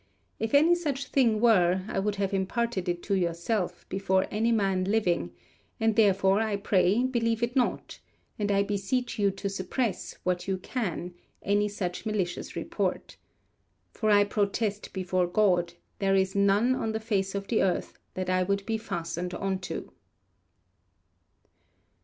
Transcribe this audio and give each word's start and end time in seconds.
If 0.39 0.55
any 0.55 0.73
such 0.73 1.05
thing 1.09 1.39
were, 1.39 1.83
I 1.87 1.99
would 1.99 2.15
have 2.15 2.33
imparted 2.33 2.89
it 2.89 3.03
to 3.03 3.13
yourself, 3.13 3.87
before 3.87 4.25
any 4.31 4.51
man 4.51 4.83
living; 4.85 5.29
and 5.79 5.95
therefore, 5.95 6.39
I 6.39 6.55
pray, 6.55 7.03
believe 7.03 7.43
it 7.43 7.55
not, 7.55 7.99
and 8.39 8.51
I 8.51 8.63
beseech 8.63 9.19
you 9.19 9.29
to 9.29 9.47
suppress, 9.47 10.15
what 10.23 10.47
you 10.47 10.57
can, 10.57 11.13
any 11.43 11.67
such 11.67 12.03
malicious 12.03 12.55
report. 12.55 13.15
For 13.91 14.09
I 14.09 14.23
protest 14.23 14.91
before 14.91 15.27
God, 15.27 15.73
there 15.99 16.15
is 16.15 16.33
none, 16.33 16.73
on 16.73 16.93
the 16.93 16.99
face 16.99 17.35
of 17.35 17.47
the 17.47 17.61
earth, 17.61 17.99
that 18.15 18.27
I 18.27 18.41
would 18.41 18.65
be 18.65 18.79
fastened 18.79 19.35
unto. 19.35 19.91